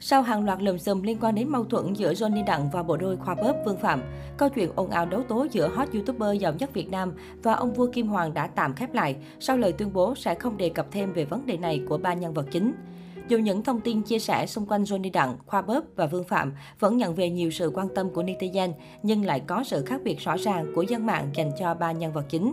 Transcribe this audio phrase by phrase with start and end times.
[0.00, 2.96] Sau hàng loạt lùm xùm liên quan đến mâu thuẫn giữa Johnny Đặng và bộ
[2.96, 4.02] đôi khoa bóp Vương Phạm,
[4.36, 7.74] câu chuyện ồn ào đấu tố giữa hot youtuber giàu nhất Việt Nam và ông
[7.74, 10.86] vua Kim Hoàng đã tạm khép lại sau lời tuyên bố sẽ không đề cập
[10.90, 12.72] thêm về vấn đề này của ba nhân vật chính.
[13.28, 16.52] Dù những thông tin chia sẻ xung quanh Johnny Đặng, Khoa Bớp và Vương Phạm
[16.80, 18.72] vẫn nhận về nhiều sự quan tâm của netizen,
[19.02, 22.12] nhưng lại có sự khác biệt rõ ràng của dân mạng dành cho ba nhân
[22.12, 22.52] vật chính.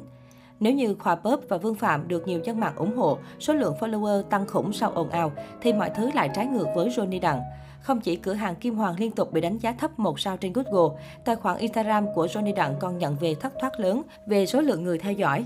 [0.59, 3.75] Nếu như Khoa Bóp và Vương Phạm được nhiều dân mạng ủng hộ, số lượng
[3.79, 5.31] follower tăng khủng sau ồn ào,
[5.61, 7.41] thì mọi thứ lại trái ngược với Johnny Đặng.
[7.81, 10.54] Không chỉ cửa hàng Kim Hoàng liên tục bị đánh giá thấp một sao trên
[10.54, 14.61] Google, tài khoản Instagram của Johnny Đặng còn nhận về thất thoát lớn về số
[14.61, 15.46] lượng người theo dõi.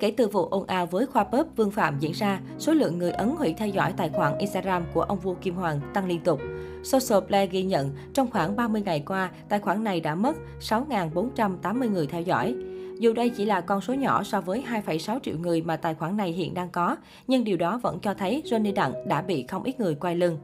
[0.00, 3.10] Kể từ vụ ồn ào với khoa bóp Vương Phạm diễn ra, số lượng người
[3.10, 6.40] ấn hủy theo dõi tài khoản Instagram của ông vua Kim Hoàng tăng liên tục.
[6.84, 11.90] Social Play ghi nhận, trong khoảng 30 ngày qua, tài khoản này đã mất 6.480
[11.90, 12.54] người theo dõi.
[12.98, 16.16] Dù đây chỉ là con số nhỏ so với 2,6 triệu người mà tài khoản
[16.16, 16.96] này hiện đang có,
[17.26, 20.38] nhưng điều đó vẫn cho thấy Johnny Đặng đã bị không ít người quay lưng.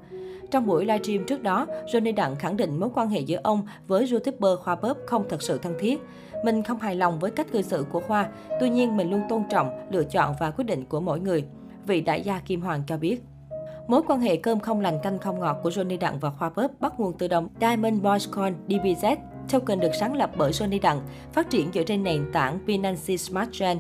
[0.51, 4.09] Trong buổi livestream trước đó, Johnny Đặng khẳng định mối quan hệ giữa ông với
[4.11, 6.01] YouTuber Khoa Bóp không thật sự thân thiết.
[6.45, 8.29] Mình không hài lòng với cách cư xử của Khoa,
[8.61, 11.45] tuy nhiên mình luôn tôn trọng, lựa chọn và quyết định của mỗi người.
[11.87, 13.23] Vị đại gia Kim Hoàng cho biết.
[13.89, 16.71] Mối quan hệ cơm không lành canh không ngọt của Johnny Đặng và Khoa Bóp
[16.81, 19.17] bắt nguồn từ đồng Diamond Boys Coin DBZ.
[19.53, 21.01] Token được sáng lập bởi Johnny Đặng,
[21.33, 23.79] phát triển dựa trên nền tảng Binance Smart Chain.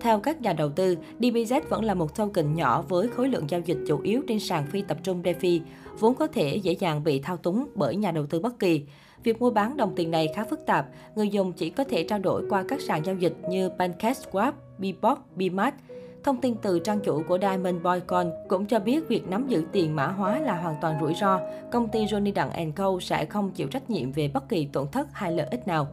[0.00, 3.60] Theo các nhà đầu tư, DBZ vẫn là một token nhỏ với khối lượng giao
[3.60, 5.60] dịch chủ yếu trên sàn phi tập trung DeFi,
[5.98, 8.82] vốn có thể dễ dàng bị thao túng bởi nhà đầu tư bất kỳ.
[9.24, 12.18] Việc mua bán đồng tiền này khá phức tạp, người dùng chỉ có thể trao
[12.18, 15.74] đổi qua các sàn giao dịch như PancakeSwap, Bebop, Bimat.
[16.24, 19.96] Thông tin từ trang chủ của Diamond Boycon cũng cho biết việc nắm giữ tiền
[19.96, 21.40] mã hóa là hoàn toàn rủi ro.
[21.70, 25.08] Công ty Johnny Đặng Co sẽ không chịu trách nhiệm về bất kỳ tổn thất
[25.12, 25.86] hay lợi ích nào.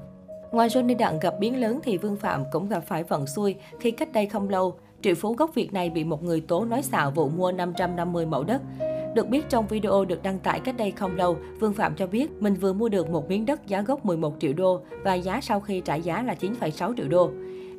[0.51, 3.91] Ngoài Johnny Đặng gặp biến lớn thì Vương Phạm cũng gặp phải vận xui khi
[3.91, 7.11] cách đây không lâu, triệu phú gốc Việt này bị một người tố nói xạo
[7.11, 8.61] vụ mua 550 mẫu đất.
[9.15, 12.31] Được biết trong video được đăng tải cách đây không lâu, Vương Phạm cho biết
[12.39, 15.59] mình vừa mua được một miếng đất giá gốc 11 triệu đô và giá sau
[15.59, 17.29] khi trả giá là 9,6 triệu đô.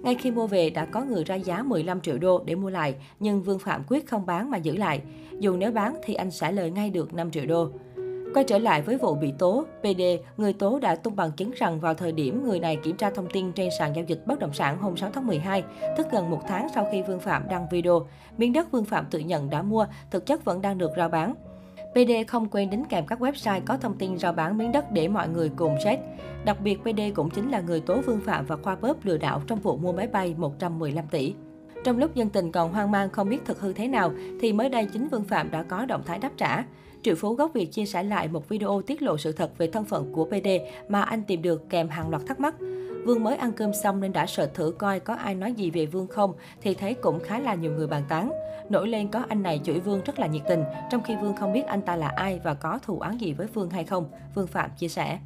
[0.07, 2.95] Ngay khi mua về đã có người ra giá 15 triệu đô để mua lại,
[3.21, 5.01] nhưng Vương Phạm quyết không bán mà giữ lại.
[5.39, 7.69] Dù nếu bán thì anh sẽ lời ngay được 5 triệu đô.
[8.35, 10.03] Quay trở lại với vụ bị tố, PD,
[10.37, 13.27] người tố đã tung bằng chứng rằng vào thời điểm người này kiểm tra thông
[13.33, 15.65] tin trên sàn giao dịch bất động sản hôm 6 tháng 12,
[15.97, 18.07] tức gần một tháng sau khi Vương Phạm đăng video,
[18.39, 21.35] miếng đất Vương Phạm tự nhận đã mua, thực chất vẫn đang được rao bán.
[21.93, 25.09] PD không quên đính kèm các website có thông tin rao bán miếng đất để
[25.09, 26.03] mọi người cùng check.
[26.45, 29.43] Đặc biệt, PD cũng chính là người tố Vương Phạm và Khoa Bóp lừa đảo
[29.47, 31.35] trong vụ mua máy bay 115 tỷ.
[31.85, 34.69] Trong lúc dân tình còn hoang mang không biết thực hư thế nào, thì mới
[34.69, 36.65] đây chính Vương Phạm đã có động thái đáp trả.
[37.03, 39.85] Triệu Phú gốc Việt chia sẻ lại một video tiết lộ sự thật về thân
[39.85, 40.49] phận của PD
[40.89, 42.55] mà anh tìm được kèm hàng loạt thắc mắc.
[43.07, 45.87] Vương mới ăn cơm xong nên đã sợ thử coi có ai nói gì về
[45.87, 48.33] Vương không, thì thấy cũng khá là nhiều người bàn tán.
[48.69, 51.53] Nổi lên có anh này chửi Vương rất là nhiệt tình, trong khi Vương không
[51.53, 54.47] biết anh ta là ai và có thù oán gì với Vương hay không, Vương
[54.47, 55.19] Phạm chia sẻ.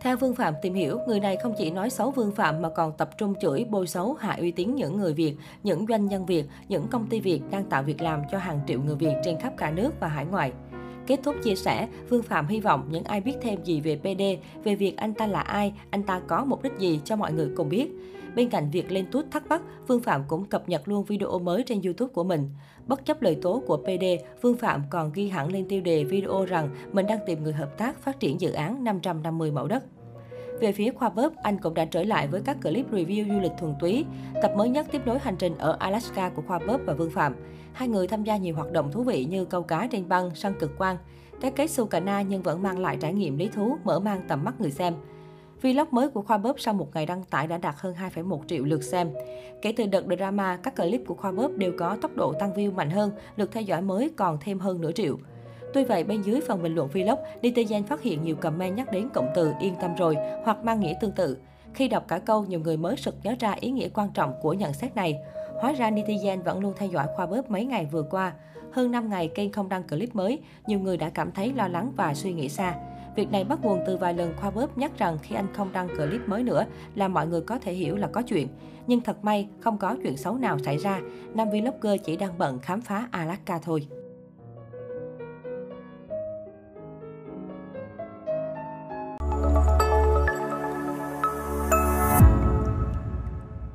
[0.00, 2.92] Theo Vương Phạm tìm hiểu, người này không chỉ nói xấu Vương Phạm mà còn
[2.96, 6.44] tập trung chửi bôi xấu hạ uy tín những người Việt, những doanh nhân Việt,
[6.68, 9.52] những công ty Việt đang tạo việc làm cho hàng triệu người Việt trên khắp
[9.56, 10.52] cả nước và hải ngoại.
[11.08, 14.22] Kết thúc chia sẻ, Vương Phạm hy vọng những ai biết thêm gì về PD,
[14.64, 17.50] về việc anh ta là ai, anh ta có mục đích gì cho mọi người
[17.56, 17.88] cùng biết.
[18.34, 21.62] Bên cạnh việc lên tút thắc mắc, Vương Phạm cũng cập nhật luôn video mới
[21.66, 22.50] trên YouTube của mình.
[22.86, 24.04] Bất chấp lời tố của PD,
[24.42, 27.78] Vương Phạm còn ghi hẳn lên tiêu đề video rằng mình đang tìm người hợp
[27.78, 29.84] tác phát triển dự án 550 mẫu đất.
[30.60, 33.52] Về phía Khoa Bóp, anh cũng đã trở lại với các clip review du lịch
[33.58, 34.04] thuần túy.
[34.42, 37.34] Tập mới nhất tiếp nối hành trình ở Alaska của Khoa Bóp và Vương Phạm.
[37.72, 40.54] Hai người tham gia nhiều hoạt động thú vị như câu cá trên băng, săn
[40.60, 40.96] cực quang.
[41.40, 44.20] Cái kết su cà na nhưng vẫn mang lại trải nghiệm lý thú, mở mang
[44.28, 44.94] tầm mắt người xem.
[45.62, 48.64] Vlog mới của Khoa Bóp sau một ngày đăng tải đã đạt hơn 2,1 triệu
[48.64, 49.10] lượt xem.
[49.62, 52.72] Kể từ đợt drama, các clip của Khoa Bóp đều có tốc độ tăng view
[52.72, 55.18] mạnh hơn, lượt theo dõi mới còn thêm hơn nửa triệu.
[55.74, 59.08] Tuy vậy, bên dưới phần bình luận vlog, netizen phát hiện nhiều comment nhắc đến
[59.14, 61.38] cụm từ yên tâm rồi hoặc mang nghĩa tương tự.
[61.74, 64.52] Khi đọc cả câu, nhiều người mới sực nhớ ra ý nghĩa quan trọng của
[64.52, 65.18] nhận xét này.
[65.60, 68.32] Hóa ra netizen vẫn luôn theo dõi khoa bóp mấy ngày vừa qua.
[68.72, 71.92] Hơn 5 ngày kênh không đăng clip mới, nhiều người đã cảm thấy lo lắng
[71.96, 72.74] và suy nghĩ xa.
[73.16, 75.88] Việc này bắt nguồn từ vài lần khoa bóp nhắc rằng khi anh không đăng
[75.88, 76.64] clip mới nữa
[76.94, 78.48] là mọi người có thể hiểu là có chuyện.
[78.86, 81.00] Nhưng thật may, không có chuyện xấu nào xảy ra.
[81.34, 83.86] Nam vlogger chỉ đang bận khám phá Alaska thôi.